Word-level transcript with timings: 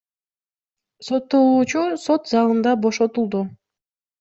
Соттолуучу 1.09 1.85
сот 2.05 2.33
залында 2.33 2.75
бошотулду. 2.89 3.45